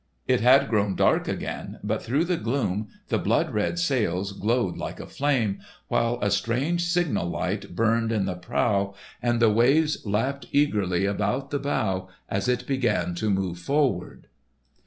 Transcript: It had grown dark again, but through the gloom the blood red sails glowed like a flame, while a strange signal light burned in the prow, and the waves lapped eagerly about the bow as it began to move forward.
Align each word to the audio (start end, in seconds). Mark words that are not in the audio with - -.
It 0.27 0.41
had 0.41 0.67
grown 0.67 0.95
dark 0.95 1.27
again, 1.27 1.77
but 1.83 2.01
through 2.01 2.25
the 2.25 2.35
gloom 2.35 2.87
the 3.09 3.19
blood 3.19 3.51
red 3.51 3.77
sails 3.77 4.31
glowed 4.31 4.75
like 4.75 4.99
a 4.99 5.05
flame, 5.05 5.59
while 5.89 6.17
a 6.23 6.31
strange 6.31 6.83
signal 6.85 7.29
light 7.29 7.75
burned 7.75 8.11
in 8.11 8.25
the 8.25 8.33
prow, 8.33 8.95
and 9.21 9.39
the 9.39 9.51
waves 9.53 10.03
lapped 10.03 10.47
eagerly 10.51 11.05
about 11.05 11.51
the 11.51 11.59
bow 11.59 12.07
as 12.29 12.47
it 12.47 12.65
began 12.65 13.13
to 13.13 13.29
move 13.29 13.59
forward. 13.59 14.25